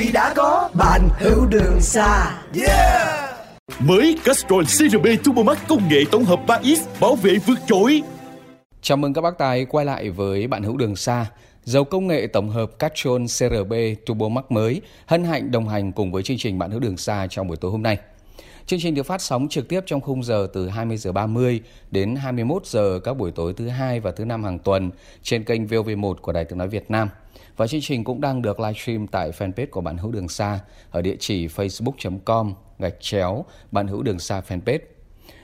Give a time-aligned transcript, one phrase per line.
[0.00, 3.30] vì đã có bạn hữu đường xa yeah
[3.78, 8.02] Mới Castrol CRB Turbo Max công nghệ tổng hợp 3X bảo vệ vượt trội.
[8.82, 11.26] Chào mừng các bác tài quay lại với bạn hữu đường xa.
[11.64, 13.72] Dầu công nghệ tổng hợp Castrol CRB
[14.06, 17.26] Turbo Max mới hân hạnh đồng hành cùng với chương trình bạn hữu đường xa
[17.30, 17.98] trong buổi tối hôm nay.
[18.66, 21.60] Chương trình được phát sóng trực tiếp trong khung giờ từ 20 giờ 30
[21.90, 24.90] đến 21 giờ các buổi tối thứ hai và thứ năm hàng tuần
[25.22, 27.08] trên kênh VOV1 của Đài Tiếng nói Việt Nam.
[27.56, 31.02] Và chương trình cũng đang được livestream tại fanpage của bạn hữu đường xa ở
[31.02, 34.78] địa chỉ facebook.com gạch chéo bạn hữu đường xa fanpage.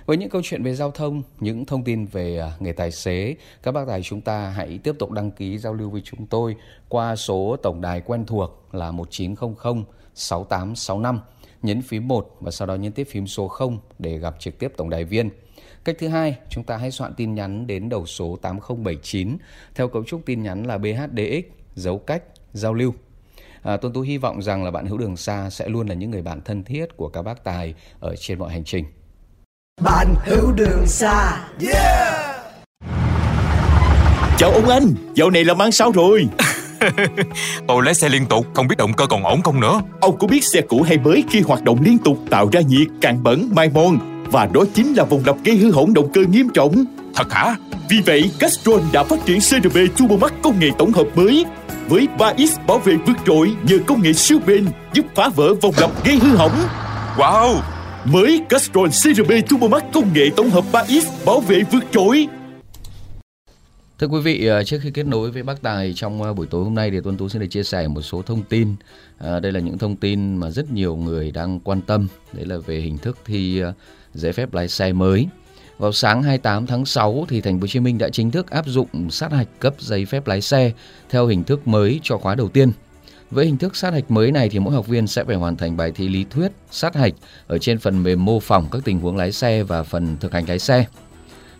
[0.06, 3.34] Với những câu chuyện về giao thông, những thông tin về à, nghề tài xế,
[3.62, 6.56] các bác tài chúng ta hãy tiếp tục đăng ký giao lưu với chúng tôi
[6.88, 9.84] qua số tổng đài quen thuộc là 1900
[10.14, 11.20] 6865
[11.62, 14.72] nhấn phím 1 và sau đó nhấn tiếp phím số 0 để gặp trực tiếp
[14.76, 15.30] tổng đài viên.
[15.84, 19.36] Cách thứ hai, chúng ta hãy soạn tin nhắn đến đầu số 8079
[19.74, 22.94] theo cấu trúc tin nhắn là BHDX dấu cách giao lưu.
[23.62, 26.10] À, Tôn Tú hy vọng rằng là bạn hữu đường xa sẽ luôn là những
[26.10, 28.84] người bạn thân thiết của các bác tài ở trên mọi hành trình.
[29.84, 32.36] bạn hữu đường xa yeah
[34.38, 36.28] Chào ông anh, dạo này làm ăn sao rồi?
[37.68, 39.80] Tôi lái xe liên tục, không biết động cơ còn ổn không nữa.
[40.00, 42.88] Ông có biết xe cũ hay mới khi hoạt động liên tục tạo ra nhiệt,
[43.00, 43.98] cạn bẩn, mai mòn
[44.30, 46.84] và đó chính là vòng lặp gây hư hỏng động cơ nghiêm trọng.
[47.16, 47.56] Thật hả?
[47.88, 51.44] Vì vậy, Castrol đã phát triển CRB Turbo Max công nghệ tổng hợp mới
[51.88, 55.74] với 3X bảo vệ vượt trội nhờ công nghệ siêu bền giúp phá vỡ vòng
[55.80, 56.58] lặp gây hư hỏng.
[57.16, 57.60] Wow!
[58.04, 62.26] Mới Castrol CRB Turbo Max công nghệ tổng hợp 3X bảo vệ vượt trội.
[63.98, 66.64] Thưa quý vị, à, trước khi kết nối với bác Tài trong à, buổi tối
[66.64, 68.74] hôm nay thì Tuân Tú xin được chia sẻ một số thông tin.
[69.18, 72.08] À, đây là những thông tin mà rất nhiều người đang quan tâm.
[72.32, 73.62] Đấy là về hình thức thi
[74.14, 75.26] giấy phép lái xe mới.
[75.78, 78.66] Vào sáng 28 tháng 6 thì Thành phố Hồ Chí Minh đã chính thức áp
[78.66, 80.72] dụng sát hạch cấp giấy phép lái xe
[81.10, 82.72] theo hình thức mới cho khóa đầu tiên.
[83.30, 85.76] Với hình thức sát hạch mới này thì mỗi học viên sẽ phải hoàn thành
[85.76, 87.12] bài thi lý thuyết sát hạch
[87.46, 90.48] ở trên phần mềm mô phỏng các tình huống lái xe và phần thực hành
[90.48, 90.84] lái xe.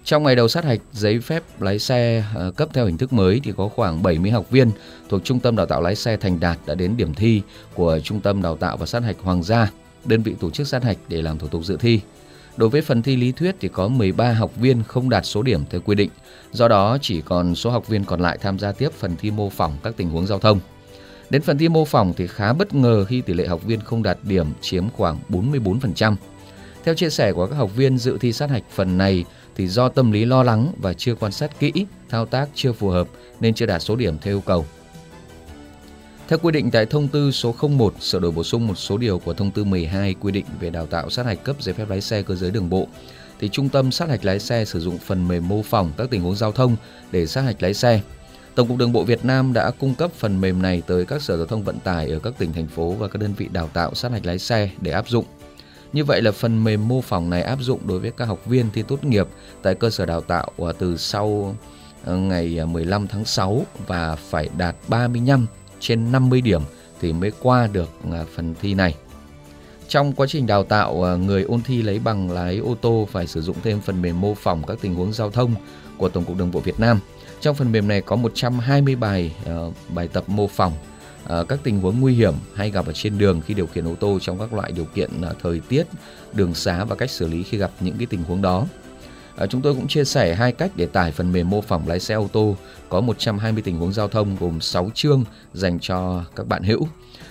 [0.04, 3.40] Trong ngày đầu sát hạch giấy phép lái xe ờ, cấp theo hình thức mới
[3.44, 4.70] thì có khoảng 70 học viên
[5.08, 7.42] thuộc Trung tâm Đào tạo lái xe Thành Đạt đã đến điểm thi
[7.74, 9.70] của Trung tâm Đào tạo và sát hạch Hoàng gia,
[10.04, 12.00] đơn vị tổ chức sát hạch để làm thủ tục dự thi.
[12.56, 15.64] Đối với phần thi lý thuyết thì có 13 học viên không đạt số điểm
[15.70, 16.10] theo quy định,
[16.52, 19.50] do đó chỉ còn số học viên còn lại tham gia tiếp phần thi mô
[19.50, 20.60] phỏng các tình huống giao thông.
[21.30, 24.02] Đến phần thi mô phỏng thì khá bất ngờ khi tỷ lệ học viên không
[24.02, 26.14] đạt điểm chiếm khoảng 44%.
[26.84, 29.24] Theo chia sẻ của các học viên dự thi sát hạch phần này
[29.56, 31.72] thì do tâm lý lo lắng và chưa quan sát kỹ,
[32.08, 33.08] thao tác chưa phù hợp
[33.40, 34.66] nên chưa đạt số điểm theo yêu cầu.
[36.28, 39.18] Theo quy định tại thông tư số 01 sửa đổi bổ sung một số điều
[39.18, 42.00] của thông tư 12 quy định về đào tạo sát hạch cấp giấy phép lái
[42.00, 42.88] xe cơ giới đường bộ,
[43.40, 46.22] thì trung tâm sát hạch lái xe sử dụng phần mềm mô phỏng các tình
[46.22, 46.76] huống giao thông
[47.12, 48.00] để sát hạch lái xe.
[48.54, 51.36] Tổng cục Đường bộ Việt Nam đã cung cấp phần mềm này tới các sở
[51.36, 53.94] giao thông vận tải ở các tỉnh, thành phố và các đơn vị đào tạo
[53.94, 55.24] sát hạch lái xe để áp dụng.
[55.92, 58.66] Như vậy là phần mềm mô phỏng này áp dụng đối với các học viên
[58.72, 59.26] thi tốt nghiệp
[59.62, 61.56] tại cơ sở đào tạo ờ, từ sau
[62.04, 65.46] ờ, ngày ờ, 15 tháng 6 và phải đạt 35
[65.86, 66.62] trên 50 điểm
[67.00, 68.94] thì mới qua được à, phần thi này.
[69.88, 73.26] Trong quá trình đào tạo, à, người ôn thi lấy bằng lái ô tô phải
[73.26, 75.54] sử dụng thêm phần mềm mô phỏng các tình huống giao thông
[75.96, 77.00] của Tổng cục Đường bộ Việt Nam.
[77.40, 79.34] Trong phần mềm này có 120 bài
[79.68, 80.72] uh, bài tập mô phỏng
[81.24, 83.94] uh, các tình huống nguy hiểm hay gặp ở trên đường khi điều khiển ô
[84.00, 85.86] tô trong các loại điều kiện uh, thời tiết,
[86.32, 88.66] đường xá và cách xử lý khi gặp những cái tình huống đó.
[89.36, 92.00] À, chúng tôi cũng chia sẻ hai cách để tải phần mềm mô phỏng lái
[92.00, 92.56] xe ô tô
[92.88, 96.88] có 120 tình huống giao thông gồm 6 chương dành cho các bạn hữu.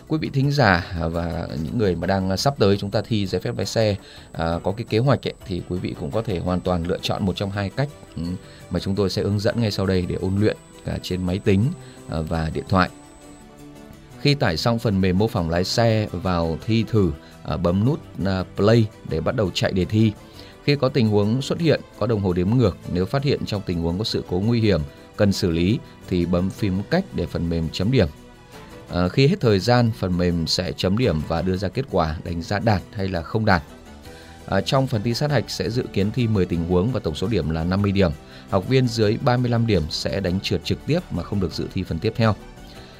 [0.07, 3.41] Quý vị thính giả và những người mà đang sắp tới chúng ta thi giấy
[3.41, 3.95] phép lái xe
[4.31, 6.97] à, có cái kế hoạch ấy, thì quý vị cũng có thể hoàn toàn lựa
[7.01, 8.21] chọn một trong hai cách ừ,
[8.69, 11.39] mà chúng tôi sẽ hướng dẫn ngay sau đây để ôn luyện cả trên máy
[11.39, 11.63] tính
[12.09, 12.89] à, và điện thoại.
[14.21, 17.11] Khi tải xong phần mềm mô phỏng lái xe vào thi thử,
[17.43, 17.99] à, bấm nút
[18.55, 20.11] play để bắt đầu chạy đề thi.
[20.65, 23.61] Khi có tình huống xuất hiện, có đồng hồ đếm ngược, nếu phát hiện trong
[23.65, 24.81] tình huống có sự cố nguy hiểm,
[25.15, 25.79] cần xử lý
[26.09, 28.07] thì bấm phím cách để phần mềm chấm điểm.
[28.89, 32.17] À, khi hết thời gian, phần mềm sẽ chấm điểm và đưa ra kết quả
[32.23, 33.63] đánh giá đạt hay là không đạt.
[34.45, 37.15] À, trong phần thi sát hạch sẽ dự kiến thi 10 tình huống và tổng
[37.15, 38.11] số điểm là 50 điểm.
[38.49, 41.83] Học viên dưới 35 điểm sẽ đánh trượt trực tiếp mà không được dự thi
[41.83, 42.35] phần tiếp theo.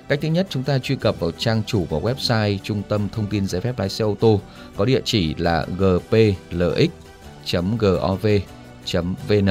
[0.10, 3.28] Cách thứ nhất chúng ta truy cập vào trang chủ của website Trung tâm Thông
[3.28, 4.42] tin giấy phép lái xe ô tô
[4.78, 7.05] có địa chỉ là gplx
[7.80, 9.50] gov.vn.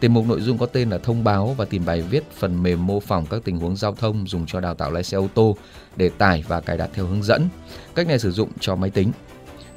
[0.00, 2.86] Tìm mục nội dung có tên là thông báo và tìm bài viết phần mềm
[2.86, 5.56] mô phỏng các tình huống giao thông dùng cho đào tạo lái xe ô tô
[5.96, 7.48] để tải và cài đặt theo hướng dẫn.
[7.94, 9.12] Cách này sử dụng cho máy tính.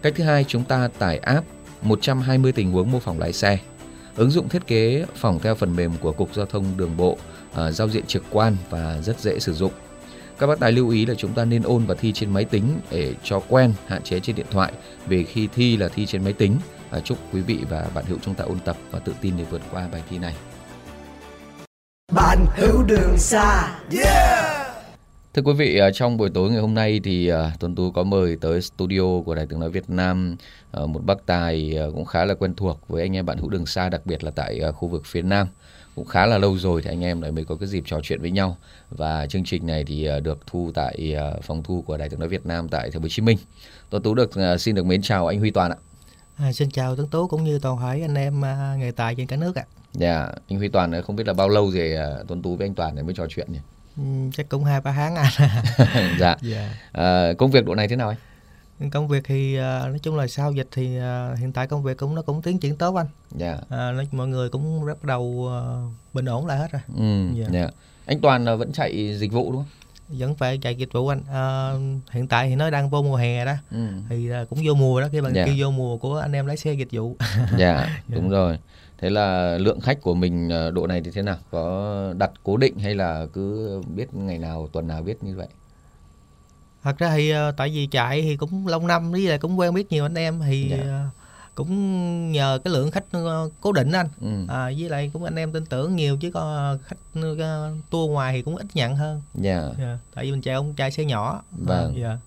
[0.02, 1.48] Cách thứ hai chúng ta tải app
[1.82, 3.60] 120 tình huống mô phỏng lái xe.
[4.16, 7.18] Ứng dụng thiết kế phỏng theo phần mềm của Cục Giao thông Đường bộ,
[7.54, 9.72] à, giao diện trực quan và rất dễ sử dụng.
[10.40, 12.64] Các bác tài lưu ý là chúng ta nên ôn và thi trên máy tính
[12.92, 14.74] để cho quen, hạn chế trên điện thoại
[15.08, 16.58] vì khi thi là thi trên máy tính.
[16.92, 19.44] À, chúc quý vị và bạn hữu chúng ta ôn tập và tự tin để
[19.44, 20.36] vượt qua bài thi này.
[22.16, 24.48] Bạn hữu đường xa Yeah
[25.38, 28.04] Thưa quý vị, à, trong buổi tối ngày hôm nay thì à, Tuấn Tú có
[28.04, 30.36] mời tới studio của Đài Tiếng Nói Việt Nam
[30.72, 33.66] à, một bác tài cũng khá là quen thuộc với anh em bạn hữu đường
[33.66, 35.48] xa, đặc biệt là tại khu vực phía Nam.
[35.96, 38.22] Cũng khá là lâu rồi thì anh em lại mới có cái dịp trò chuyện
[38.22, 38.58] với nhau.
[38.90, 42.46] Và chương trình này thì được thu tại phòng thu của Đài Tiếng Nói Việt
[42.46, 43.38] Nam tại Thành phố Hồ Chí Minh.
[43.90, 45.78] Tuấn Tú được xin được mến chào anh Huy Toàn ạ.
[46.38, 48.42] À, xin chào Tuấn Tú cũng như toàn thể anh em
[48.80, 49.64] nghề tài trên cả nước ạ.
[49.94, 51.96] Dạ, anh Huy Toàn không biết là bao lâu rồi
[52.28, 53.60] Tuấn Tú với anh Toàn mới trò chuyện nhỉ?
[53.98, 54.04] Ừ,
[54.34, 55.32] chắc cũng hai ba tháng anh
[56.20, 56.42] dạ yeah.
[56.42, 56.74] Dạ.
[56.92, 58.14] à, công việc độ này thế nào
[58.80, 61.84] anh công việc thì uh, nói chung là sau dịch thì uh, hiện tại công
[61.84, 63.70] việc cũng nó cũng tiến triển tốt anh dạ yeah.
[63.70, 67.52] à, nói, mọi người cũng bắt đầu uh, bình ổn lại hết rồi ừ, yeah.
[67.52, 67.60] Dạ.
[67.60, 67.74] Yeah.
[68.06, 71.72] anh toàn vẫn chạy dịch vụ đúng không vẫn phải chạy dịch vụ anh à,
[72.12, 73.88] hiện tại thì nó đang vô mùa hè đó ừ.
[74.10, 75.48] thì uh, cũng vô mùa đó khi bạn yeah.
[75.48, 77.18] kêu vô mùa của anh em lái xe dịch vụ
[77.58, 78.58] dạ yeah, đúng rồi
[78.98, 81.38] Thế là lượng khách của mình ờ, độ này thì thế nào?
[81.52, 85.48] Có đặt cố định hay là cứ biết ngày nào tuần nào biết như vậy?
[86.84, 89.74] Thật ra thì ờ, tại vì chạy thì cũng lâu năm với lại cũng quen
[89.74, 91.10] biết nhiều anh em thì dạ.
[91.58, 93.06] Ờ, cũng nhờ cái lượng khách
[93.62, 94.54] cố định anh ừ.
[94.54, 96.98] à, với lại cũng anh em tin tưởng nhiều chứ có khách
[97.90, 99.70] tour ngoài thì cũng ít nhận hơn dạ.
[99.80, 99.98] dạ.
[100.14, 102.18] tại vì mình chạy ông chạy xe nhỏ vâng à, dạ.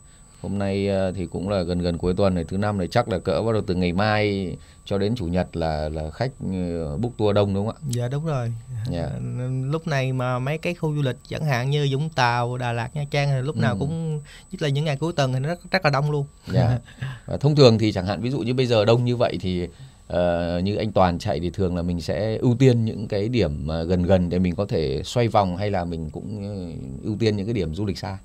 [0.42, 3.18] Hôm nay thì cũng là gần gần cuối tuần này thứ năm này chắc là
[3.18, 4.56] cỡ bắt đầu từ ngày mai
[4.90, 7.86] cho đến chủ nhật là là khách ờ, book tour đông đúng không ạ?
[7.88, 8.52] Dạ đúng rồi.
[8.92, 9.10] Yeah.
[9.12, 9.18] Dạ.
[9.70, 12.96] Lúc này mà mấy cái khu du lịch chẳng hạn như Vũng Tàu, Đà Lạt,
[12.96, 13.76] Nha Trang thì lúc nào ừ.
[13.78, 14.20] cũng
[14.52, 16.26] nhất là những ngày cuối tuần thì nó rất, rất là đông luôn.
[16.52, 16.78] Dạ.
[17.26, 19.64] Và thông thường thì chẳng hạn ví dụ như bây giờ đông như vậy thì
[20.12, 23.68] uh, như anh Toàn chạy thì thường là mình sẽ ưu tiên những cái điểm
[23.88, 26.42] gần gần để mình có thể xoay vòng hay là mình cũng
[27.02, 28.18] ưu tiên những cái điểm du lịch xa.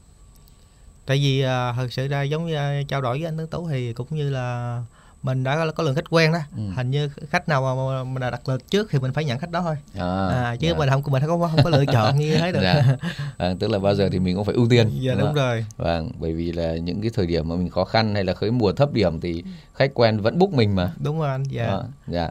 [1.05, 3.67] Tại vì uh, thật sự ra giống như uh, trao đổi với anh Tấn Tú
[3.67, 4.81] thì cũng như là
[5.25, 6.39] mình đã có lượng khách quen đó.
[6.57, 6.63] Ừ.
[6.75, 9.51] hình như khách nào mà mình đã đặt lịch trước thì mình phải nhận khách
[9.51, 9.75] đó thôi.
[9.97, 10.77] À, à chứ dạ.
[10.77, 12.59] mình không mình không có không có lựa chọn như thế được.
[12.63, 12.97] Dạ.
[13.37, 15.65] à, tức là bao giờ thì mình cũng phải ưu tiên dạ đúng, đúng rồi.
[15.77, 18.51] Vâng bởi vì là những cái thời điểm mà mình khó khăn hay là khởi
[18.51, 19.43] mùa thấp điểm thì
[19.73, 20.91] khách quen vẫn book mình mà.
[20.97, 21.65] Đúng rồi anh dạ.
[21.65, 22.29] À, dạ.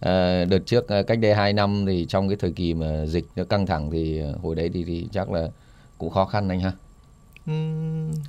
[0.00, 3.24] À, đợt trước à, cách đây 2 năm thì trong cái thời kỳ mà dịch
[3.36, 5.48] nó căng thẳng thì hồi đấy thì, thì chắc là
[5.98, 6.72] cũng khó khăn anh ha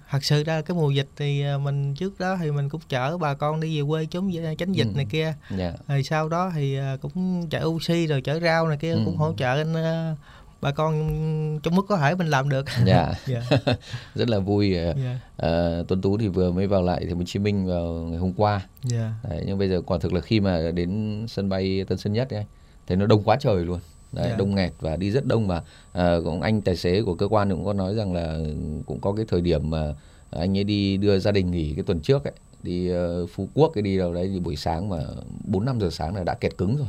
[0.09, 3.17] thật sự ra cái mùa dịch thì à, mình trước đó thì mình cũng chở
[3.17, 4.95] bà con đi về quê trốn tránh dịch ừ.
[4.95, 5.57] này kia yeah.
[5.57, 5.73] Dạ.
[5.87, 9.01] rồi sau đó thì à, cũng chở oxy rồi chở rau này kia ừ.
[9.05, 10.15] cũng hỗ trợ anh à,
[10.61, 13.43] bà con trong mức có thể mình làm được dạ yeah.
[13.65, 13.79] yeah.
[14.15, 14.95] rất là vui yeah.
[15.37, 15.49] à,
[15.87, 18.33] tuấn tú thì vừa mới vào lại thành phố hồ chí minh vào ngày hôm
[18.33, 18.61] qua
[18.91, 19.11] yeah.
[19.29, 22.29] Đấy, nhưng bây giờ quả thực là khi mà đến sân bay tân sơn nhất
[22.29, 22.45] ấy,
[22.87, 23.79] thì nó đông quá trời luôn
[24.12, 24.31] Đấy, yeah.
[24.31, 24.38] Dạ.
[24.38, 25.61] đông nghẹt và đi rất đông mà
[25.94, 28.40] à, cũng anh tài xế của cơ quan cũng có nói rằng là
[28.85, 29.95] cũng có cái thời điểm mà
[30.31, 32.33] anh ấy đi đưa gia đình nghỉ cái tuần trước ấy
[32.64, 34.97] đi uh, phú quốc cái đi đâu đấy thì buổi sáng mà
[35.45, 36.87] bốn năm giờ sáng là đã kẹt cứng rồi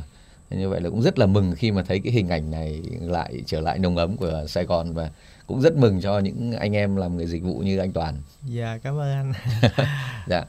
[0.57, 3.43] như vậy là cũng rất là mừng khi mà thấy cái hình ảnh này lại
[3.45, 5.11] trở lại nồng ấm của Sài Gòn và
[5.47, 8.21] cũng rất mừng cho những anh em làm người dịch vụ như anh Toàn.
[8.45, 9.33] Dạ cảm ơn anh.
[10.27, 10.45] dạ.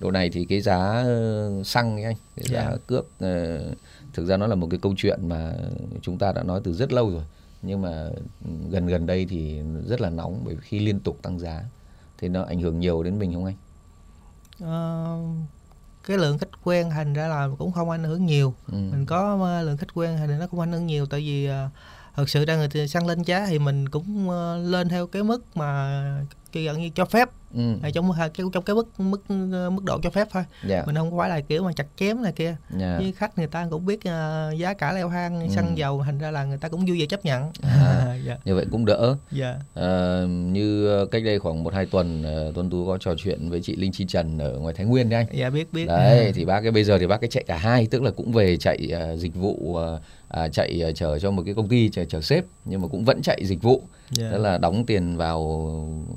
[0.00, 2.76] Độ này thì cái giá ờ, xăng ấy anh, cái giá dạ.
[2.86, 3.76] cước uh,
[4.14, 5.52] thực ra nó là một cái câu chuyện mà
[6.02, 7.24] chúng ta đã nói từ rất lâu rồi
[7.62, 8.08] nhưng mà
[8.70, 11.64] gần gần đây thì rất là nóng bởi khi liên tục tăng giá
[12.18, 13.56] thì nó ảnh hưởng nhiều đến mình không anh?
[14.62, 15.36] Uh,
[16.06, 18.74] cái lượng khách quen thành ra là cũng không ảnh hưởng nhiều ừ.
[18.74, 21.70] mình có uh, lượng khách quen thì nó cũng ảnh hưởng nhiều tại vì uh,
[22.16, 25.56] thực sự ra người xăng lên giá thì mình cũng uh, lên theo cái mức
[25.56, 26.00] mà
[26.52, 27.90] gần như cho phép ừ.
[27.94, 29.30] trong cái trong cái mức mức
[29.70, 30.68] mức độ cho phép thôi yeah.
[30.68, 30.82] Dạ.
[30.86, 32.80] mình không phải là kiểu mà chặt chém này kia yeah.
[32.80, 32.98] Dạ.
[32.98, 35.48] với khách người ta cũng biết uh, giá cả leo thang ừ.
[35.54, 38.24] xăng dầu thành ra là người ta cũng vui vẻ chấp nhận à, yeah.
[38.24, 38.38] Dạ.
[38.44, 39.56] như vậy cũng đỡ yeah.
[39.74, 43.76] à, như cách đây khoảng một hai tuần tuấn tú có trò chuyện với chị
[43.76, 46.60] linh chi trần ở ngoài thái nguyên đấy anh dạ biết biết đấy thì bác
[46.60, 49.18] cái bây giờ thì bác cái chạy cả hai tức là cũng về chạy uh,
[49.18, 52.44] dịch vụ uh, à, chạy uh, chở cho một cái công ty chở chở sếp
[52.64, 53.82] nhưng mà cũng vẫn chạy dịch vụ
[54.20, 54.32] yeah.
[54.32, 55.40] tức là đóng tiền vào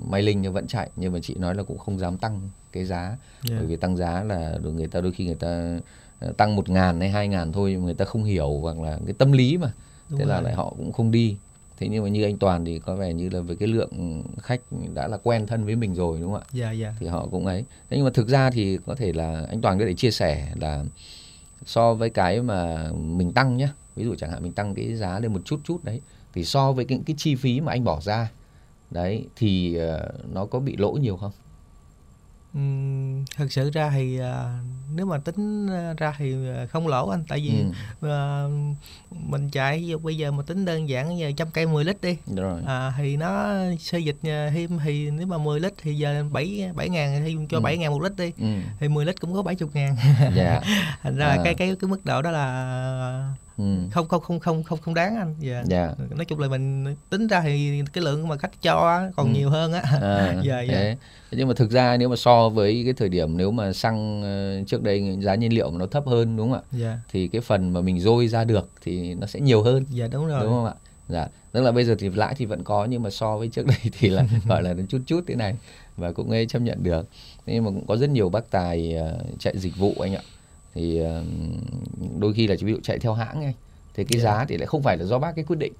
[0.10, 2.42] may linh nhưng vẫn chạy nhưng mà chị nói là cũng không dám tăng
[2.72, 3.02] cái giá.
[3.50, 3.60] Yeah.
[3.60, 5.80] bởi vì tăng giá là người ta đôi khi người ta
[6.20, 9.00] ờ, tăng một ngàn hay hai ngàn thôi nhưng người ta không hiểu hoặc là
[9.06, 9.72] cái tâm lý mà.
[10.10, 10.36] Đúng thế rồi.
[10.36, 11.38] là lại họ cũng không đi.
[11.80, 14.62] Thế nhưng mà như anh Toàn thì có vẻ như là với cái lượng khách
[14.94, 16.48] đã là quen thân với mình rồi đúng không ạ?
[16.54, 16.96] Dạ dạ.
[17.00, 17.64] Thì họ cũng ấy.
[17.90, 20.54] Thế nhưng mà thực ra thì có thể là anh Toàn có thể chia sẻ
[20.56, 20.84] là
[21.66, 25.20] so với cái mà mình tăng nhá ví dụ chẳng hạn mình tăng cái giá
[25.20, 26.02] lên một chút chút đấy
[26.34, 28.32] thì so với cái, cái chi phí mà anh bỏ ra
[28.92, 31.32] đấy thì uh, nó có bị lỗ nhiều không
[33.38, 34.60] thực sự ra thì à,
[34.96, 36.36] nếu mà tính à, ra thì
[36.70, 37.64] không lỗ anh tại vì
[38.02, 38.10] ừ.
[38.10, 38.44] à,
[39.12, 42.62] mình chạy bây giờ mà tính đơn giản giờ trăm cây 10 lít đi rồi
[42.68, 46.90] à, thì nó xây dịch thêm thì nếu mà 10 lít thì giờ 7 7
[46.90, 47.62] ngàn thì cho Ừ.
[47.62, 48.48] 7 ngàn một lít đi ừ.
[48.80, 49.96] thì 10 lít cũng có 70 ngàn
[50.36, 50.62] dạ
[51.04, 51.38] thành ra À.
[51.44, 53.64] cái cái cái mức độ đó là ừ.
[53.92, 55.36] không không không không không không đáng anh.
[55.40, 55.64] Dạ.
[55.66, 55.94] Dạ.
[56.16, 59.38] Nói chung là mình tính ra thì cái lượng mà khách cho còn Ừ.
[59.38, 59.82] nhiều hơn á.
[60.02, 60.68] À, Dạ, dạ.
[60.74, 60.98] thế.
[61.32, 64.64] Nhưng mà thực ra nếu mà so với cái thời điểm nếu mà xăng ờ,
[64.68, 66.80] trước đây giá nhiên liệu mà nó thấp hơn đúng không ạ?
[66.80, 67.00] Dạ.
[67.12, 69.86] Thì cái phần mà mình dôi ra được thì nó sẽ nhiều hơn.
[69.90, 70.44] Dạ đúng rồi.
[70.44, 70.74] Đúng không ạ?
[71.10, 71.28] Dạ.
[71.52, 73.78] Tức là bây giờ thì lãi thì vẫn có nhưng mà so với trước đây
[74.00, 75.56] thì là gọi là chút chút thế này
[75.98, 77.08] và cũng ấy chấp nhận được.
[77.46, 80.22] Nhưng mà cũng có rất nhiều bác tài ờ, chạy dịch vụ anh ạ
[80.78, 81.24] thì ờ,
[82.20, 83.54] đôi khi là ví dụ chạy theo hãng ấy
[83.94, 84.32] thì cái Dạ.
[84.34, 85.74] giá thì lại không phải là do bác cái quyết định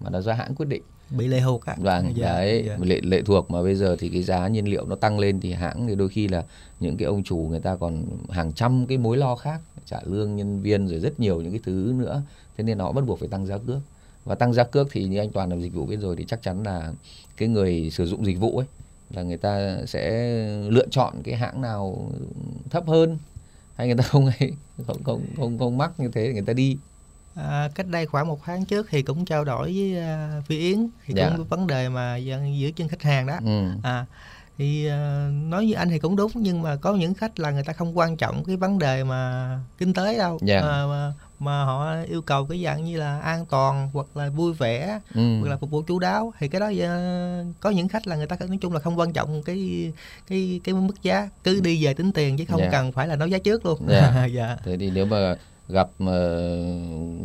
[0.00, 2.76] mà là do hãng quyết định bị lệ thuộc á Vâng, Dạ, đấy, dạ.
[2.82, 5.52] lệ lệ thuộc mà bây giờ thì cái giá nhiên liệu nó tăng lên thì
[5.52, 6.44] hãng thì đôi khi là
[6.80, 10.36] những cái ông chủ người ta còn hàng trăm cái mối lo khác, trả lương
[10.36, 12.22] nhân viên rồi rất nhiều những cái thứ nữa.
[12.56, 13.78] Thế nên họ bắt buộc phải tăng giá cước.
[14.24, 16.42] Và tăng giá cước thì như anh Toàn làm dịch vụ biết rồi thì chắc
[16.42, 16.92] chắn là
[17.36, 18.66] cái người sử dụng dịch vụ ấy
[19.10, 20.10] là người ta sẽ
[20.68, 22.10] lựa chọn cái hãng nào
[22.70, 23.18] thấp hơn
[23.78, 24.52] hay người ta không ấy
[24.86, 26.76] không không không, không mắc như thế người ta đi.
[27.34, 30.88] À, cách đây khoảng một tháng trước thì cũng trao đổi với à, Phi Yến
[31.06, 31.30] thì Dạ.
[31.36, 33.68] cũng vấn đề mà dân giữ chân khách hàng đó Ừ.
[33.82, 34.06] à
[34.58, 37.64] thì à, nói với anh thì cũng đúng nhưng mà có những khách là người
[37.64, 40.60] ta không quan trọng cái vấn đề mà kinh tế đâu Dạ.
[40.60, 44.52] à, mà, mà họ yêu cầu cái dạng như là an toàn hoặc là vui
[44.52, 45.40] vẻ Ừ.
[45.40, 48.26] hoặc là phục vụ chú đáo thì cái đó à, có những khách là người
[48.26, 49.92] ta nói chung là không quan trọng cái
[50.28, 52.68] cái cái mức giá cứ đi về tính tiền chứ không Dạ.
[52.72, 54.26] cần phải là nói giá trước luôn Dạ.
[54.34, 55.36] dạ Thế thì nếu mà
[55.68, 56.52] gặp ờ,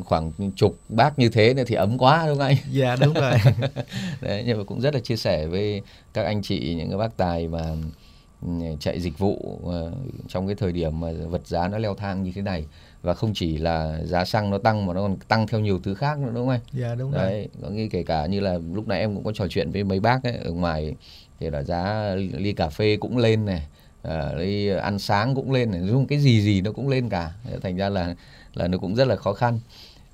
[0.05, 2.55] khoảng chục bác như thế nữa thì ấm quá đúng không anh?
[2.71, 3.33] dạ đúng rồi
[4.21, 5.81] Đấy, nhưng mà cũng rất là chia sẻ với
[6.13, 7.61] các anh chị những cái bác tài mà
[8.41, 9.91] ừ, chạy dịch vụ ờ,
[10.27, 12.65] trong cái thời điểm mà vật giá nó leo thang như thế này
[13.03, 15.93] và không chỉ là giá xăng nó tăng mà nó còn tăng theo nhiều thứ
[15.93, 16.59] khác nữa đúng không anh?
[16.73, 19.31] dạ đúng rồi Đấy, có nghĩa kể cả như là lúc nãy em cũng có
[19.31, 20.95] trò chuyện với mấy bác ấy, ở ngoài
[21.39, 23.67] thì là giá ly, cà phê cũng lên này,
[24.01, 27.31] à, ly ăn sáng cũng lên này, chung cái gì gì nó cũng lên cả.
[27.61, 28.15] Thành ra là
[28.53, 29.59] là nó cũng rất là khó khăn.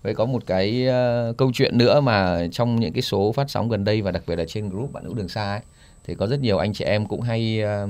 [0.03, 3.69] Vậy có một cái ờ, câu chuyện nữa mà trong những cái số phát sóng
[3.69, 5.61] gần đây và đặc biệt là trên group bạn hữu đường xa ấy
[6.03, 7.87] thì có rất nhiều anh chị em cũng hay ờ,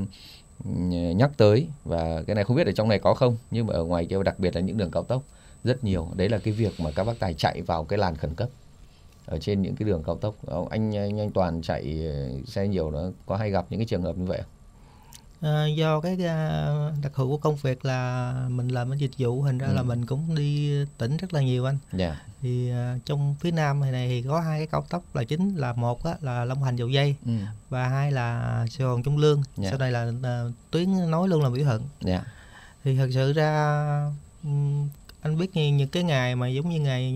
[1.15, 1.67] nhắc tới.
[1.83, 4.23] Và cái này không biết ở trong này có không nhưng mà ở ngoài kia
[4.25, 5.23] đặc biệt là những đường cao tốc
[5.63, 6.07] rất nhiều.
[6.15, 8.49] Đấy là cái việc mà các bác tài chạy vào cái làn khẩn cấp
[9.25, 10.35] ở trên những cái đường cao tốc.
[10.69, 14.01] Anh anh, anh toàn chạy ờ, xe nhiều đó có hay gặp những cái trường
[14.01, 14.58] hợp như vậy không?
[15.41, 16.69] À, do cái à,
[17.03, 19.73] đặc thù của công việc là mình làm ở dịch vụ thành ra Ừ.
[19.73, 22.21] là mình cũng đi tỉnh rất là nhiều anh Dạ.
[22.41, 25.55] thì à, trong phía nam này, này thì có hai cái cao tốc là chính
[25.55, 27.31] là một á, là long thành dầu dây Ừ.
[27.69, 29.69] và hai là sài gòn trung lương Dạ.
[29.69, 32.23] sau đây là à, tuyến nối luôn là biểu thuận Dạ.
[32.83, 33.51] thì thật sự ra
[35.21, 37.15] anh biết như những cái ngày mà giống như ngày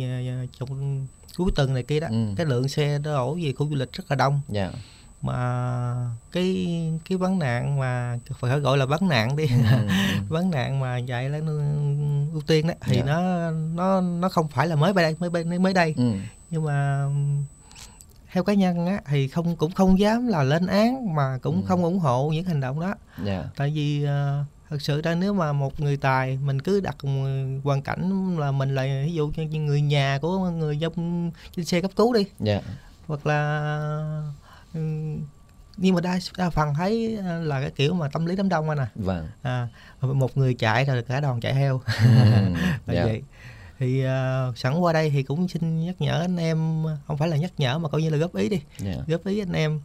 [0.60, 1.06] trong
[1.38, 2.28] cuối tuần này kia đó Ừ.
[2.38, 4.72] cái lượng xe đổ về khu du lịch rất là đông Dạ.
[5.24, 6.68] Mà cái
[7.10, 9.88] cái vấn nạn mà phải gọi là vấn nạn đi Ừ.
[10.30, 11.46] vấn nạn mà chạy lên
[12.34, 13.04] ưu tiên đó thì Dạ.
[13.06, 16.12] nó nó nó không phải là mới đây mới đây mới đây Ừ.
[16.50, 17.06] nhưng mà
[18.32, 21.66] theo cá nhân á thì không cũng không dám là lên án mà cũng Ừ.
[21.68, 23.44] không ủng hộ những hành động đó Dạ.
[23.56, 26.96] tại vì ờ, thật sự ra nếu mà một người tài mình cứ đặt
[27.64, 31.82] hoàn cảnh là mình là ví dụ như người nhà của người dân trên xe
[31.82, 32.62] cấp cứu đi Dạ.
[33.08, 34.24] hoặc là
[35.78, 38.70] nhưng mà đa, đa phần thấy ờ, là cái kiểu mà tâm lý đám đông
[38.70, 39.28] anh à Vâng.
[39.42, 39.68] à,
[40.02, 42.04] một người chạy rồi cả đoàn chạy theo Ừ.
[42.88, 43.06] là Dạ.
[43.06, 43.22] vậy
[43.80, 47.38] thì ờ, sẵn qua đây thì cũng xin nhắc nhở anh em không phải là
[47.38, 48.96] nhắc nhở mà coi như là góp ý đi Dạ.
[49.08, 49.80] góp ý anh em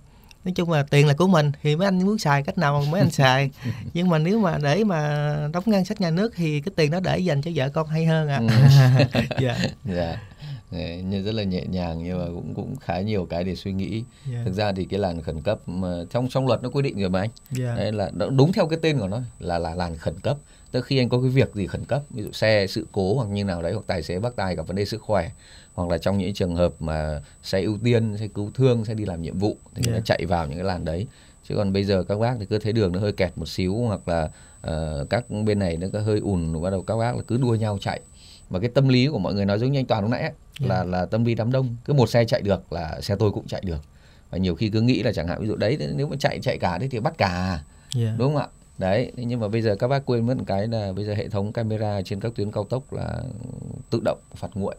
[0.45, 3.01] nói chung là tiền là của mình thì mấy anh muốn xài cách nào mấy
[3.01, 3.51] anh xài
[3.95, 7.01] nhưng mà nếu mà để mà đóng ngân sách nhà nước thì cái tiền đó
[7.01, 8.41] để dành cho vợ con hay hơn à
[9.41, 10.17] dạ Dạ.
[10.71, 14.05] Đấy, rất là nhẹ nhàng nhưng mà cũng cũng khá nhiều cái để suy nghĩ.
[14.33, 17.01] dạ Thực ra thì cái làn khẩn cấp mà trong trong luật nó quy định
[17.01, 17.31] rồi mà anh.
[17.51, 20.39] dạ Đấy là đúng theo cái tên của nó là là làn khẩn cấp.
[20.71, 23.29] Tức khi anh có cái việc gì khẩn cấp, ví dụ xe sự cố hoặc
[23.29, 25.31] như nào đấy hoặc tài xế bác tài gặp vấn đề sức khỏe
[25.75, 29.05] hoặc là trong những trường hợp mà xe ưu tiên, xe cứu thương, xe đi
[29.05, 29.93] làm nhiệm vụ thì Dạ.
[29.93, 31.07] nó chạy vào những cái làn đấy.
[31.49, 33.75] Chứ còn bây giờ các bác thì cứ thấy đường nó hơi kẹt một xíu
[33.77, 34.29] hoặc là
[34.61, 37.55] ờ, các bên này nó có hơi ùn bắt đầu các bác là cứ đua
[37.55, 38.01] nhau chạy
[38.51, 40.33] mà cái tâm lý của mọi người nói giống như anh Toàn lúc nãy ấy,
[40.61, 40.67] Dạ.
[40.69, 41.77] là là tâm lý đám đông.
[41.85, 43.81] Cứ một xe chạy được là xe tôi cũng chạy được.
[44.31, 46.59] Và nhiều khi cứ nghĩ là chẳng hạn ví dụ đấy nếu mà chạy chạy
[46.59, 47.63] cả đấy thì bắt cả.
[47.95, 48.15] Dạ.
[48.19, 48.49] đúng không ạ?
[48.79, 51.29] Đấy nhưng mà bây giờ các bác quên mất một cái là bây giờ hệ
[51.29, 53.23] thống camera trên các tuyến cao tốc là
[53.91, 54.75] tự động phạt nguội.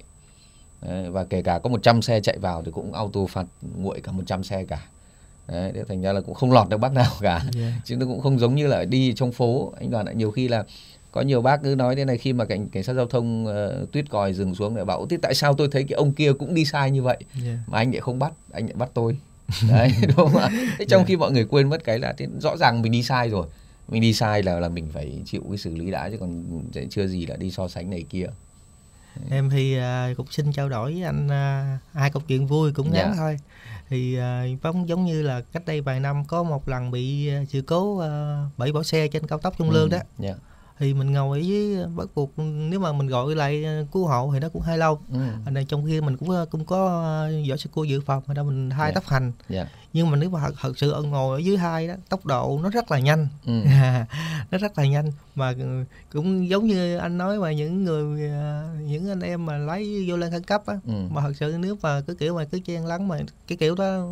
[0.82, 3.46] Đấy, và kể cả có 100 xe chạy vào thì cũng auto phạt
[3.76, 4.86] nguội cả 100 xe cả.
[5.48, 7.44] Đấy thành ra là cũng không lọt được bác nào cả.
[7.54, 7.74] Dạ.
[7.86, 9.74] chứ nó cũng không giống như là đi trong phố.
[9.80, 10.64] Anh đoàn ạ nhiều khi là
[11.12, 13.92] có nhiều bác cứ nói thế này khi mà cảnh cảnh sát giao thông uh,
[13.92, 16.54] tuyết còi dừng xuống để bảo thế tại sao tôi thấy cái ông kia cũng
[16.54, 17.18] đi sai như vậy?
[17.46, 17.58] Dạ.
[17.68, 19.18] mà anh lại không bắt anh lại bắt tôi.
[19.70, 20.50] Đấy đúng không ạ?
[20.80, 23.30] Thế trong khi mọi người quên mất cái là thế rõ ràng mình đi sai
[23.30, 23.48] rồi.
[23.88, 26.44] Mình đi sai là là mình phải chịu cái xử lý đã chứ còn
[26.90, 28.28] chưa gì là đi so sánh này kia.
[29.30, 32.92] Em thì à, cũng xin trao đổi với anh à, hai câu chuyện vui cũng
[32.92, 33.16] ngắn Dạ.
[33.18, 33.38] thôi.
[33.90, 37.44] Thì à, giống giống như là cách đây vài năm có một lần bị à,
[37.50, 39.98] sự cố à, bẫy bỏ xe trên cao tốc Trung Lương đó.
[40.20, 40.34] dạ
[40.80, 44.50] thì mình ngồi dưới bắt buộc nếu mà mình gọi lại cứu hộ thì nó
[44.50, 45.20] cũng hơi lâu ừ.
[45.54, 48.46] Ra trong khi mình cũng à, cũng có à, võ sư cô dự phòng đâu
[48.46, 48.94] mình hai Dạ.
[48.96, 52.26] tốc hành dạ nhưng mà nếu mà thật, sự ngồi ở dưới hai đó tốc
[52.26, 53.52] độ nó rất là nhanh ừ.
[54.52, 55.84] nó rất là nhanh mà ừ,
[56.14, 60.18] cũng giống như anh nói mà những người à, những anh em mà lấy vô
[60.18, 60.94] lên khẩn cấp á Ừ.
[61.10, 63.18] mà thật sự nếu mà cái kiểu mà cứ chen lấn mà
[63.48, 64.08] cái kiểu đó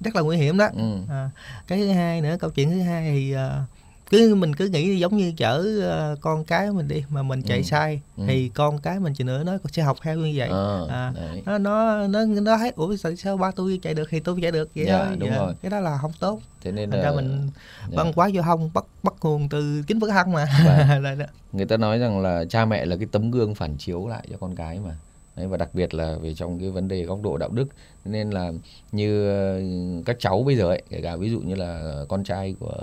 [0.00, 0.96] rất là nguy hiểm đó Ừ.
[1.08, 1.30] à,
[1.66, 3.64] cái thứ hai nữa câu chuyện thứ hai thì à,
[4.10, 7.58] cứ mình cứ nghĩ giống như chở à, con cái mình đi mà mình chạy
[7.58, 7.62] Ừ.
[7.62, 8.24] sai Ừ.
[8.28, 11.42] thì con cái mình chừng nữa nó sẽ học theo như vậy Ờ, à, đấy.
[11.46, 14.50] nó nó nó nó thấy ủa tại sao ba tôi chạy được thì tôi chạy
[14.50, 15.54] được vậy Dạ, thôi đúng rồi.
[15.62, 17.50] cái đó là không tốt thế nên thành là ra mình
[17.90, 17.96] dạ.
[17.96, 21.18] văn hóa giao thông bắt bắt nguồn từ chính bản thân mà Vâng.
[21.52, 24.36] Người ta nói rằng là cha mẹ là cái tấm gương phản chiếu lại cho
[24.40, 24.96] con cái mà
[25.36, 27.68] Đấy, và đặc biệt là về trong cái vấn đề góc độ đạo đức.
[28.04, 28.52] Nên là
[28.92, 29.60] như ờ,
[30.06, 32.74] các cháu bây giờ ấy kể cả ví dụ như là con trai của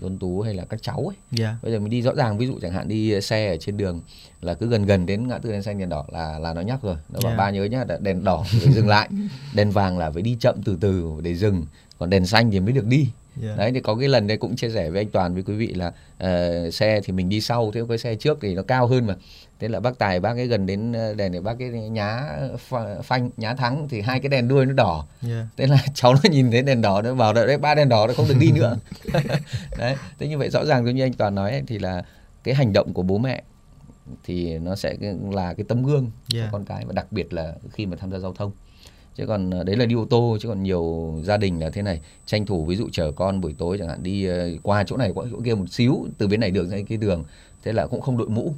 [0.00, 1.56] Tuấn Tú hay là các cháu ấy dạ.
[1.62, 4.00] bây giờ mình đi rõ ràng ví dụ chẳng hạn đi xe ở trên đường
[4.40, 6.82] là cứ gần gần đến ngã tư đèn xanh đèn đỏ là là nó nhắc
[6.82, 6.96] rồi.
[7.08, 7.36] Nó bảo Dạ.
[7.36, 9.08] ba nhớ nhá đèn đỏ phải dừng lại.
[9.54, 11.66] Đèn vàng là phải đi chậm từ từ để dừng
[11.98, 13.08] còn đèn xanh thì mới được đi
[13.42, 13.54] dạ.
[13.56, 15.66] Đấy thì có cái lần đấy cũng chia sẻ với anh Toàn với quý vị
[15.66, 19.06] là ờ, xe thì mình đi sau thế cái xe trước thì nó cao hơn
[19.06, 19.14] mà.
[19.60, 22.22] Thế là bác Tài bác ấy gần đến ờ, đèn để bác cái nhá
[22.68, 25.06] pha- phanh nhá thắng thì hai cái đèn đuôi nó đỏ.
[25.22, 25.46] Dạ.
[25.56, 28.06] Thế là cháu nó nhìn thấy đèn đỏ nó bảo đấy đấy, ba đèn đỏ
[28.06, 28.76] nó không được đi nữa.
[29.78, 32.02] Đấy thế như vậy rõ ràng giống như anh Toàn nói ấy, thì là
[32.44, 33.42] cái hành động của bố mẹ
[34.24, 34.94] thì nó sẽ
[35.30, 36.40] là cái tấm gương Dạ.
[36.44, 38.52] cho con cái và đặc biệt là khi mà tham gia giao thông
[39.16, 41.82] chứ còn ờ, đấy là đi ô tô chứ còn nhiều gia đình là thế
[41.82, 44.96] này tranh thủ ví dụ chở con buổi tối chẳng hạn đi ờ, qua chỗ
[44.96, 47.24] này qua chỗ kia một xíu từ bên này đường sang kia đường
[47.66, 48.54] thế là cũng không đội mũ.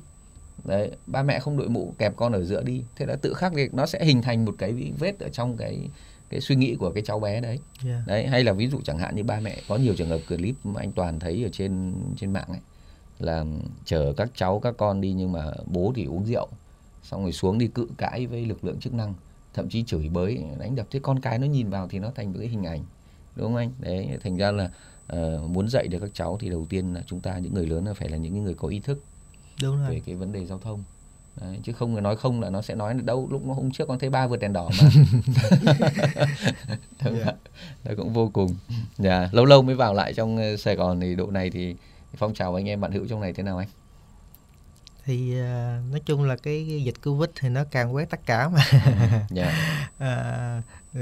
[0.65, 2.83] Đấy ba mẹ không đội mũ kẹp con ở giữa đi.
[2.97, 5.89] Thế là tự khắc thì nó sẽ hình thành một cái vết ở trong cái
[6.31, 7.59] cái suy nghĩ của cái cháu bé đấy.
[7.85, 10.19] Dạ đấy hay là ví dụ chẳng hạn như ba mẹ có nhiều trường hợp
[10.29, 12.61] clip mà anh toàn thấy ở trên trên mạng ấy
[13.19, 13.45] là
[13.85, 16.49] chở các cháu các con đi nhưng mà bố thì uống rượu
[17.03, 19.15] xong rồi xuống đi cự cãi với lực lượng chức năng
[19.59, 20.87] thậm chí chửi bới đánh đập.
[20.91, 22.81] Thế con cái nó nhìn vào thì nó thành một cái hình ảnh
[23.37, 23.71] đúng không anh?
[23.81, 24.71] Đấy thành ra là
[25.07, 27.85] ờ, muốn dạy được các cháu thì đầu tiên là chúng ta những người lớn
[27.87, 29.03] là phải là những người có ý thức
[29.63, 30.85] đúng về rồi cái vấn đề giao thông.
[31.41, 33.89] Đấy, chứ không nói không là nó sẽ nói là đâu lúc nó hôm trước
[33.89, 34.89] con thấy ba vượt đèn đỏ mà.
[37.05, 37.25] Đúng Dạ.
[37.25, 37.35] không ạ?
[37.85, 38.55] Đấy cũng vô cùng.
[38.99, 41.75] Dạ lâu lâu mới vào lại trong ờ, Sài Gòn thì độ này thì
[42.17, 43.69] phong trào anh em bạn hữu trong này thế nào anh
[45.09, 48.61] thì à, nói chung là cái, dịch covid thì nó càng quét tất cả mà
[49.31, 49.53] dạ
[49.99, 50.63] à,
[50.95, 51.01] ừ,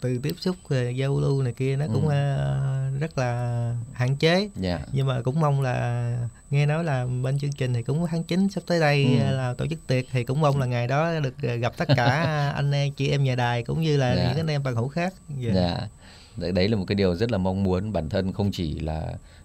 [0.00, 2.98] từ tiếp xúc về giao lưu này kia nó cũng Ừ.
[3.00, 7.52] rất là hạn chế dạ nhưng mà cũng mong là nghe nói là bên chương
[7.52, 9.36] trình thì cũng tháng 9 sắp tới đây Ừ.
[9.36, 12.06] là tổ chức tiệc thì cũng mong là ngày đó được gặp tất cả
[12.56, 14.28] anh em chị em nhà đài cũng như là Dạ.
[14.28, 15.52] những anh em bằng hữu khác dạ.
[15.54, 15.88] dạ
[16.36, 19.02] đấy, đấy là một cái điều rất là mong muốn bản thân không chỉ là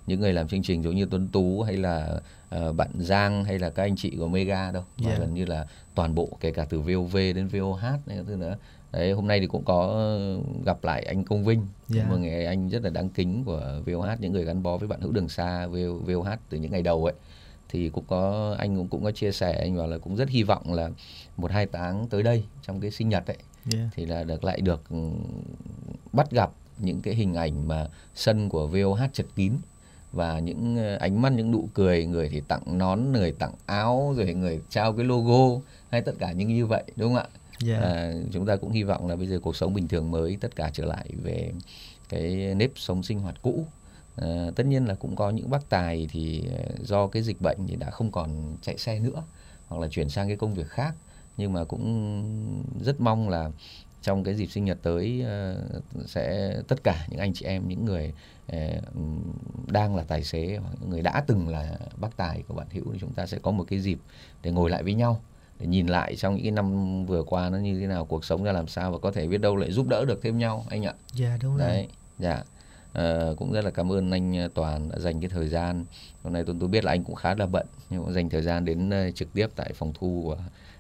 [0.08, 3.60] những người làm chương trình giống như Tuấn Tú hay là ờ, bạn Giang hay
[3.60, 5.18] là các anh chị của Mega đâu mà Dạ.
[5.20, 8.58] gần như là toàn bộ kể cả từ VOV đến VOH này thứ nữa
[8.92, 12.06] đấy hôm nay thì cũng có ờ, gặp lại anh Công Vinh Dạ.
[12.10, 15.02] một người anh rất là đáng kính của VOH những người gắn bó với bạn
[15.02, 17.14] hữu đường xa VO VOH từ những ngày đầu ấy
[17.70, 20.44] thì cũng có anh cũng cũng có chia sẻ anh bảo là cũng rất hy
[20.44, 20.90] vọng là
[21.38, 23.80] một hai tháng tới đây trong cái sinh nhật ấy Dạ.
[23.96, 24.98] thì là được lại được ừ,
[26.14, 29.54] bắt gặp những cái hình ảnh mà sân của VOH chật kín
[30.16, 34.14] và những ờ, ánh mắt những nụ cười người thì tặng nón người tặng áo
[34.18, 37.28] rồi người trao cái logo hay tất cả những như vậy đúng không ạ?
[37.60, 37.80] Dạ.
[37.80, 40.56] à, chúng ta cũng hy vọng là bây giờ cuộc sống bình thường mới tất
[40.56, 41.52] cả trở lại về
[42.10, 43.66] cái nếp sống sinh hoạt cũ.
[44.16, 47.58] À, tất nhiên là cũng có những bác tài thì ờ, do cái dịch bệnh
[47.68, 49.24] thì đã không còn chạy xe nữa
[49.68, 50.96] hoặc là chuyển sang cái công việc khác.
[51.38, 52.24] Nhưng mà cũng
[52.82, 53.52] rất mong là
[54.06, 55.64] trong cái dịp sinh nhật tới ờ,
[56.06, 58.14] sẽ tất cả những anh chị em những người
[58.48, 58.58] ờ,
[59.68, 62.84] đang là tài xế hoặc những người đã từng là bác tài của bạn hữu
[62.94, 64.00] thì chúng ta sẽ có một cái dịp
[64.44, 65.22] để ngồi lại với nhau
[65.60, 68.44] để nhìn lại trong những cái năm vừa qua nó như thế nào cuộc sống
[68.44, 70.86] ra làm sao và có thể biết đâu lại giúp đỡ được thêm nhau anh
[70.86, 70.94] ạ.
[71.14, 71.68] Dạ đúng rồi.
[71.68, 71.88] Đấy
[72.20, 72.44] dạ.
[72.94, 75.86] À, cũng rất là cảm ơn anh Toàn đã dành cái thời gian.
[76.24, 78.42] Hôm nay tôi tôi biết là anh cũng khá là bận nhưng cũng dành thời
[78.42, 80.38] gian đến uh, trực tiếp tại phòng thu của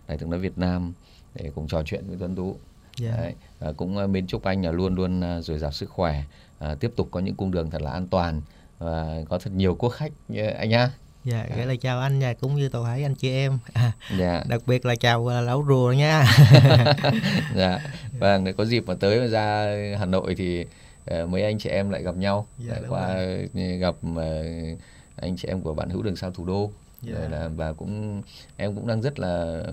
[0.07, 0.93] đài tiếng nói Việt Nam
[1.35, 2.57] để cùng trò chuyện với Tuấn Tú
[2.97, 3.11] dạ.
[3.17, 6.23] Đấy, à, cũng uh, mến chúc anh là luôn luôn uh, dồi dào sức khỏe
[6.59, 8.41] à, tiếp tục có những cung đường thật là an toàn
[8.79, 10.11] và có thật nhiều quốc khách
[10.57, 10.91] anh nhá.
[11.23, 13.59] Dạ gửi lời chào anh và cũng như toàn thể anh chị em.
[14.19, 14.43] Dạ.
[14.49, 16.25] đặc biệt là chào lão rùa nha
[17.55, 17.79] dạ.
[18.19, 19.65] Vâng để có dịp mà tới mà ra
[19.99, 20.65] Hà Nội thì
[21.27, 22.47] mấy anh chị em lại gặp nhau.
[22.57, 23.15] Dạ, lại qua
[23.79, 24.17] gặp uh,
[25.15, 26.71] anh chị em của bạn hữu đường sao thủ đô.
[27.01, 27.19] Dạ.
[27.19, 28.21] rồi là và cũng
[28.57, 29.63] em cũng đang rất là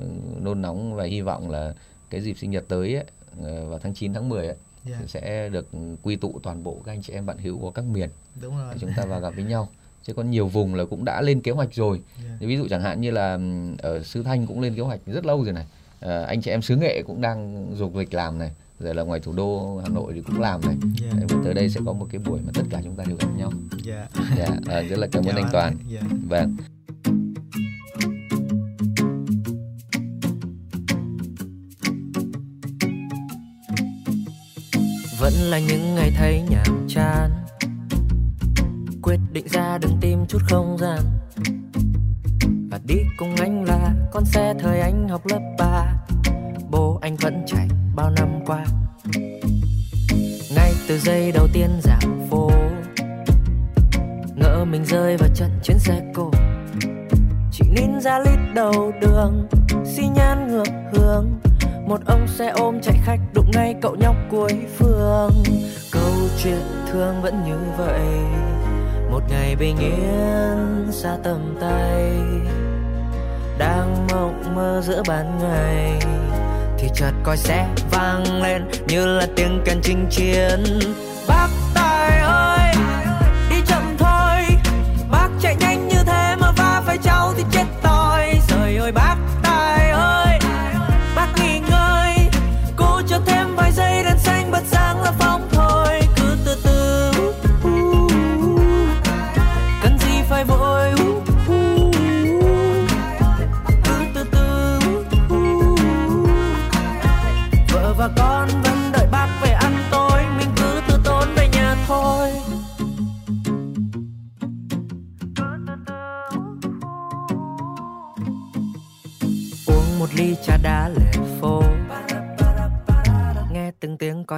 [0.40, 1.72] nôn nóng và hy vọng là
[2.12, 3.04] cái dịp sinh nhật tới ấy,
[3.42, 4.96] ờ, vào tháng 9 tháng 10 ấy, dạ.
[5.00, 5.68] thì sẽ được
[6.02, 8.10] quy tụ toàn bộ các anh chị em bạn hữu của các miền.
[8.40, 8.68] Đúng rồi.
[8.74, 9.68] Để chúng ta vào gặp với nhau.
[10.02, 12.00] Chứ còn nhiều vùng là cũng đã lên kế hoạch rồi.
[12.24, 12.46] Dạ.
[12.46, 13.38] ví dụ chẳng hạn như là
[13.78, 15.66] ở xứ thanh cũng lên kế hoạch rất lâu rồi này.
[16.00, 18.52] Ờ, anh chị em xứ nghệ cũng đang dục dịch làm này.
[18.80, 20.76] Rồi là ngoài thủ đô hà nội thì cũng làm này.
[21.00, 21.10] Dạ.
[21.12, 23.16] Đấy, và tới đây sẽ có một cái buổi mà tất cả chúng ta đều
[23.16, 23.52] gặp nhau.
[23.84, 24.08] Dạ.
[24.36, 25.76] Dạ ờ, rất là cảm ơn Chào anh toàn.
[25.88, 26.00] dạ.
[26.28, 26.56] Vâng
[35.22, 37.30] vẫn là những ngày thấy nhàm chán.
[39.02, 41.00] Quyết định ra đừng tìm chút không gian.
[42.70, 45.86] Và đi cùng anh là con xe thời anh học lớp 3
[46.70, 48.64] bố anh vẫn chạy bao năm qua.
[50.56, 52.50] Ngay từ giây đầu tiên dạo phố,
[54.36, 56.30] ngỡ mình rơi vào trận chuyến xe cổ
[57.52, 59.48] chị nín ra lít đầu đường,
[59.84, 61.30] xi nhan ngược hướng
[61.92, 65.32] một ông xe ôm chạy khách đụng ngay cậu nhóc cuối phường
[65.92, 66.60] câu chuyện
[66.92, 68.00] thương vẫn như vậy.
[69.10, 72.12] Một ngày bình yên xa tầm tay.
[73.58, 75.98] Đang mộng mơ giữa ban ngày.
[76.78, 80.64] Thì chợt coi xe vang lên như là tiếng kèn chinh chiến.
[81.28, 81.48] Bác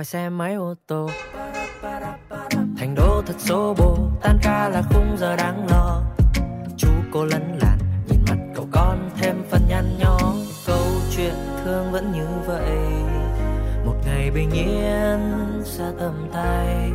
[0.04, 1.10] ngoài xe máy ô tô.
[2.78, 6.02] Thành đô thật xô bồ, tan ca là khung giờ đáng lo.
[6.76, 10.18] Chú cô lấn làn, nhìn mặt cậu con thêm phần nhăn nhó.
[10.66, 10.86] Câu
[11.16, 12.78] chuyện thương vẫn như vậy,
[13.84, 15.20] một ngày bình yên
[15.64, 16.90] xa tầm tay.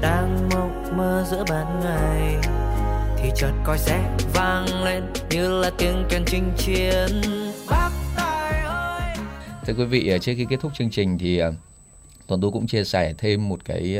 [0.00, 2.36] Đang mộng mơ giữa ban ngày,
[3.16, 4.00] thì chợt coi xe
[4.34, 7.20] vang lên, như là tiếng kèn chinh chiến.
[9.66, 11.56] Thưa quý vị, ờ, trước khi kết thúc chương trình thì tuần
[12.26, 13.98] Tuấn Tú cũng chia sẻ thêm một cái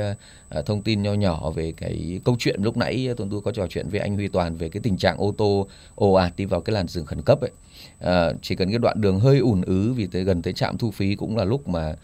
[0.49, 3.67] ờ, thông tin nho nhỏ về cái câu chuyện lúc nãy Tuấn Tú có trò
[3.67, 6.61] chuyện với anh Huy Toàn về cái tình trạng ô tô ồ ạt đi vào
[6.61, 7.51] cái làn dừng khẩn cấp ấy.
[8.43, 11.15] Chỉ cần cái đoạn đường hơi ùn ứ vì tới gần tới trạm thu phí
[11.15, 11.97] cũng là lúc mà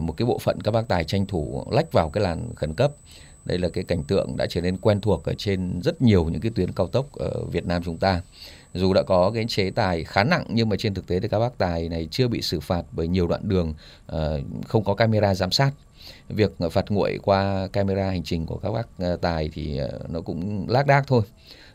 [0.00, 2.92] một cái bộ phận các bác tài tranh thủ lách vào cái làn khẩn cấp.
[3.44, 6.40] Đây là cái cảnh tượng đã trở nên quen thuộc ở trên rất nhiều những
[6.40, 8.22] cái tuyến cao tốc ở Việt Nam chúng ta
[8.74, 11.38] dù đã có cái chế tài khá nặng nhưng mà trên thực tế thì các
[11.38, 13.74] bác tài này chưa bị xử phạt bởi nhiều đoạn đường
[14.12, 14.18] uh,
[14.68, 15.70] không có camera giám sát.
[16.28, 20.20] Việc phạt nguội qua camera hành trình của các bác ờ, tài thì ờ, nó
[20.20, 21.22] cũng lác đác thôi.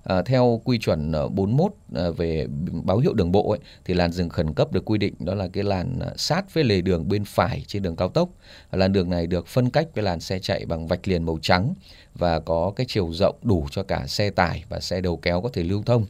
[0.06, 2.48] À, theo quy chuẩn ờ, 41 ờ, về
[2.84, 5.48] báo hiệu đường bộ ấy, thì làn dừng khẩn cấp được quy định đó là
[5.54, 8.30] cái làn sát với lề đường bên phải trên đường cao tốc.
[8.72, 11.74] Làn đường này được phân cách với làn xe chạy bằng vạch liền màu trắng
[12.16, 15.50] và có cái chiều rộng đủ cho cả xe tải và xe đầu kéo có
[15.54, 16.06] thể lưu thông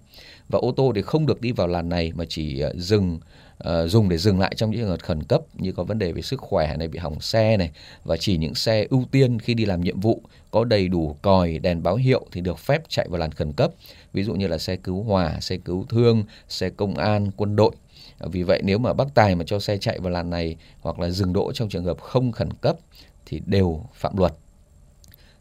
[0.49, 3.19] và ô tô thì không được đi vào làn này mà chỉ dừng
[3.57, 6.11] Ờ, dùng để dừng lại trong những trường hợp khẩn cấp như có vấn đề
[6.11, 7.71] về sức khỏe này, bị hỏng xe này
[8.03, 11.59] và chỉ những xe ưu tiên khi đi làm nhiệm vụ có đầy đủ còi,
[11.59, 13.71] đèn báo hiệu thì được phép chạy vào làn khẩn cấp.
[14.13, 17.71] Ví dụ như là xe cứu hỏa, xe cứu thương, xe công an, quân đội.
[18.17, 20.99] Ờ, vì vậy nếu mà bác tài mà cho xe chạy vào làn này hoặc
[20.99, 22.77] là dừng đỗ trong trường hợp không khẩn cấp
[23.25, 24.33] thì đều phạm luật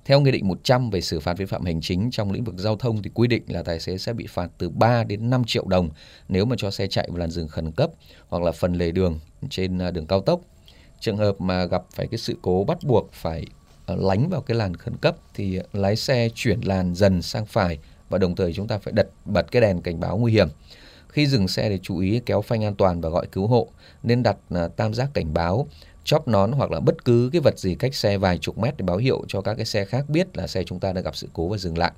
[0.04, 2.76] theo Nghị định 100 về xử phạt vi phạm hành chính trong lĩnh vực giao
[2.76, 5.64] thông thì quy định là tài xế sẽ bị phạt từ 3 đến 5 triệu
[5.66, 5.90] đồng
[6.28, 7.90] nếu mà cho xe chạy vào làn dừng khẩn cấp
[8.28, 10.40] hoặc là phần lề đường trên à, đường cao tốc.
[11.00, 13.46] Trường hợp mà gặp phải cái sự cố bắt buộc phải
[13.86, 17.78] à, lánh vào cái làn khẩn cấp thì lái xe chuyển làn dần sang phải
[18.08, 20.48] và đồng thời chúng ta phải đặt bật cái đèn cảnh báo nguy hiểm.
[21.08, 23.68] Khi dừng xe thì chú ý kéo phanh an toàn và gọi cứu hộ,
[24.02, 25.68] nên đặt à, tam giác cảnh báo,
[26.04, 28.84] chóp nón hoặc là bất cứ cái vật gì cách xe vài chục mét để
[28.84, 31.28] báo hiệu cho các cái xe khác biết là xe chúng ta đã gặp sự
[31.32, 31.92] cố và dừng lại.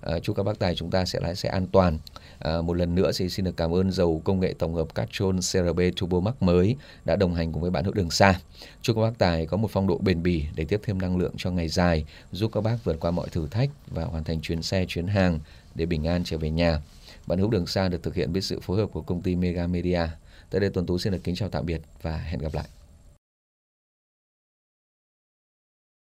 [0.00, 1.98] À, chúc các bác tài chúng ta sẽ lái xe an toàn.
[2.38, 5.36] À, một lần nữa thì xin được cảm ơn dầu công nghệ tổng hợp Castrol
[5.36, 8.40] CRB Turbo Max mới đã đồng hành cùng với bạn hữu đường xa.
[8.82, 11.34] Chúc các bác tài có một phong độ bền bỉ để tiếp thêm năng lượng
[11.36, 14.62] cho ngày dài, giúp các bác vượt qua mọi thử thách và hoàn thành chuyến
[14.62, 15.40] xe chuyến hàng
[15.74, 16.80] để bình an trở về nhà.
[17.26, 19.66] Bạn hữu đường xa được thực hiện với sự phối hợp của công ty Mega
[19.66, 20.00] Media.
[20.50, 22.64] Tới đây Tuấn Tú xin được kính chào tạm biệt và hẹn gặp lại.